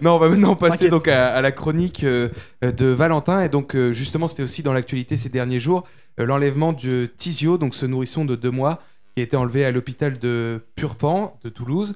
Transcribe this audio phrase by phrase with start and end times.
[0.02, 2.28] non, on va maintenant passer donc à, la chronique euh,
[2.62, 3.42] de Valentin.
[3.42, 5.84] Et donc, euh, justement, c'était aussi dans l'actualité ces derniers jours
[6.18, 8.80] euh, l'enlèvement de Tizio, donc ce nourrisson de deux mois,
[9.14, 11.94] qui a été enlevé à l'hôpital de Purpan de Toulouse.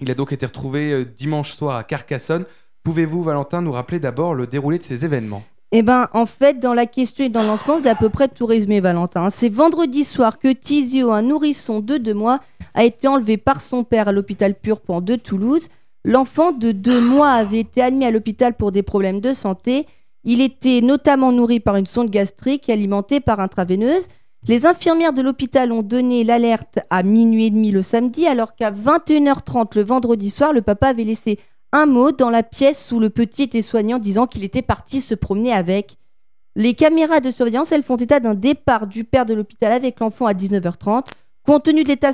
[0.00, 2.46] Il a donc été retrouvé dimanche soir à Carcassonne.
[2.82, 5.44] Pouvez-vous, Valentin, nous rappeler d'abord le déroulé de ces événements?
[5.76, 8.46] Eh ben, en fait, dans la question et dans lancement, c'est à peu près tout
[8.46, 9.30] résumé, Valentin.
[9.30, 12.40] C'est vendredi soir que Tizio, un nourrisson de deux mois,
[12.74, 15.68] a été enlevé par son père à l'hôpital Purpan de Toulouse.
[16.04, 19.86] L'enfant de deux mois avait été admis à l'hôpital pour des problèmes de santé.
[20.22, 24.06] Il était notamment nourri par une sonde gastrique alimentée par intraveineuse.
[24.46, 28.70] Les infirmières de l'hôpital ont donné l'alerte à minuit et demi le samedi, alors qu'à
[28.70, 31.38] 21h30 le vendredi soir, le papa avait laissé
[31.72, 35.14] un mot dans la pièce où le petit était soignant disant qu'il était parti se
[35.14, 35.96] promener avec.
[36.54, 40.26] Les caméras de surveillance, elles font état d'un départ du père de l'hôpital avec l'enfant
[40.26, 41.06] à 19h30.
[41.44, 42.12] Compte tenu de l'état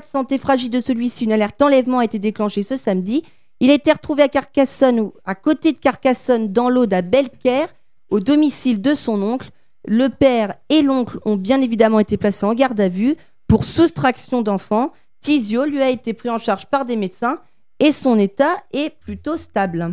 [0.00, 3.22] de, santé fragile de celui-ci, une alerte d'enlèvement a été déclenchée ce samedi.
[3.60, 7.72] Il a été retrouvé à Carcassonne à côté de Carcassonne dans l'Aude à Belcaire,
[8.10, 9.50] au domicile de son oncle.
[9.86, 13.14] Le père et l'oncle ont bien évidemment été placés en garde à vue
[13.46, 14.92] pour soustraction d'enfants.
[15.20, 17.38] Tizio lui a été pris en charge par des médecins
[17.78, 19.92] et son état est plutôt stable.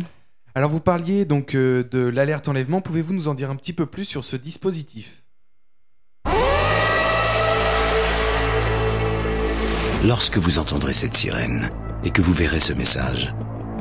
[0.56, 3.86] Alors vous parliez donc euh, de l'alerte enlèvement, pouvez-vous nous en dire un petit peu
[3.86, 5.19] plus sur ce dispositif?
[10.02, 11.68] Lorsque vous entendrez cette sirène
[12.04, 13.34] et que vous verrez ce message,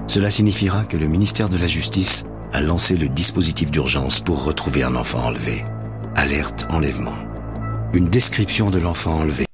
[0.05, 4.83] cela signifiera que le ministère de la Justice a lancé le dispositif d'urgence pour retrouver
[4.83, 5.63] un enfant enlevé.
[6.15, 7.15] Alerte enlèvement.
[7.93, 9.45] Une description de l'enfant enlevé.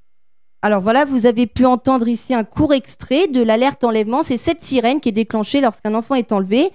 [0.63, 4.23] Alors voilà, vous avez pu entendre ici un court extrait de l'alerte enlèvement.
[4.23, 6.71] C'est cette sirène qui est déclenchée lorsqu'un enfant est enlevé.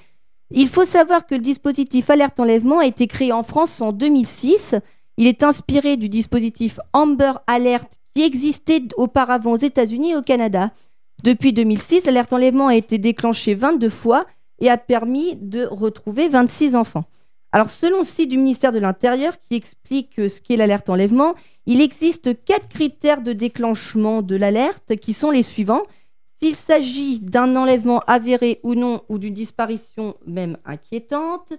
[0.53, 4.77] Il faut savoir que le dispositif alerte enlèvement a été créé en France en 2006.
[5.17, 10.71] Il est inspiré du dispositif Amber Alert qui existait auparavant aux États-Unis et au Canada.
[11.23, 14.27] Depuis 2006, l'alerte enlèvement a été déclenchée 22 fois
[14.61, 17.05] et a permis de retrouver 26 enfants.
[17.53, 21.35] Alors, selon le site du ministère de l'Intérieur qui explique ce qu'est l'alerte enlèvement,
[21.67, 25.83] il existe quatre critères de déclenchement de l'alerte qui sont les suivants.
[26.41, 31.53] S'il s'agit d'un enlèvement avéré ou non ou d'une disparition même inquiétante,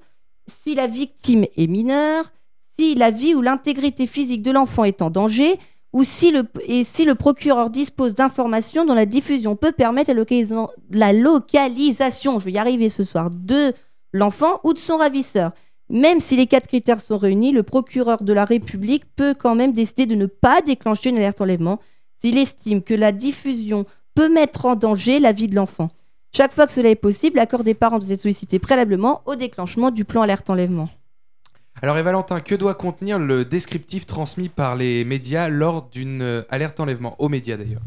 [0.64, 2.32] si la victime est mineure,
[2.80, 5.60] si la vie ou l'intégrité physique de l'enfant est en danger,
[5.94, 10.12] ou si le, et si le procureur dispose d'informations dont la diffusion peut permettre
[10.92, 13.74] la, localisation, je vais y arriver ce soir, de
[14.14, 15.52] l'enfant ou de son ravisseur.
[15.90, 19.74] Même si les quatre critères sont réunis, le procureur de la République peut quand même
[19.74, 21.80] décider de ne pas déclencher une alerte enlèvement
[22.22, 23.86] s'il estime que la diffusion
[24.16, 25.90] peut mettre en danger la vie de l'enfant.
[26.34, 29.92] Chaque fois que cela est possible, l'accord des parents doit être sollicité préalablement au déclenchement
[29.92, 30.90] du plan alerte enlèvement.
[31.84, 36.44] Alors, et Valentin, que doit contenir le descriptif transmis par les médias lors d'une euh,
[36.50, 37.82] alerte enlèvement Aux médias d'ailleurs?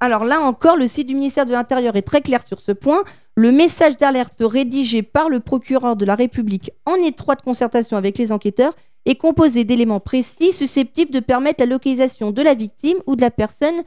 [0.00, 3.04] Alors là encore, le site du ministère de l'Intérieur est très clair sur ce point.
[3.36, 8.32] Le message d'alerte rédigé par le procureur de la République en étroite concertation avec les
[8.32, 8.74] enquêteurs
[9.06, 13.30] est composé d'éléments précis susceptibles de permettre la localisation de la victime ou de la
[13.30, 13.84] personne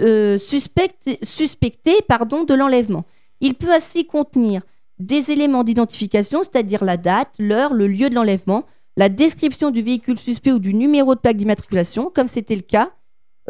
[0.00, 3.04] euh, suspectée pardon, de l'enlèvement.
[3.40, 4.62] Il peut ainsi contenir
[4.98, 8.64] des éléments d'identification, c'est-à-dire la date, l'heure, le lieu de l'enlèvement,
[8.96, 12.90] la description du véhicule suspect ou du numéro de plaque d'immatriculation, comme c'était le cas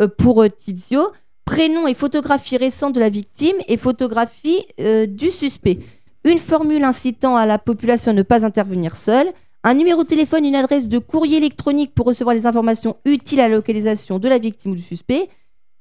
[0.01, 1.13] euh, pour euh, Tizio,
[1.45, 5.79] prénom et photographie récente de la victime et photographie euh, du suspect.
[6.25, 9.29] Une formule incitant à la population à ne pas intervenir seule,
[9.63, 13.49] un numéro de téléphone, une adresse de courrier électronique pour recevoir les informations utiles à
[13.49, 15.29] la localisation de la victime ou du suspect,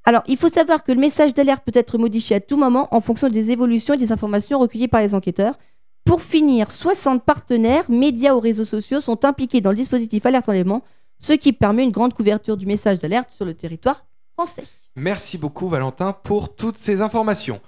[0.07, 3.01] alors, il faut savoir que le message d'alerte peut être modifié à tout moment en
[3.01, 5.57] fonction des évolutions et des informations recueillies par les enquêteurs.
[6.05, 10.83] Pour finir, 60 partenaires, médias ou réseaux sociaux sont impliqués dans le dispositif alerte enlèvement,
[11.17, 14.05] ce qui permet une grande couverture du message d'alerte sur le territoire
[14.37, 14.65] français.
[14.95, 17.59] Merci beaucoup Valentin pour toutes ces informations.